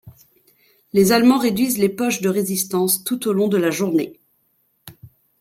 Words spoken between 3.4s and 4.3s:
de la journée.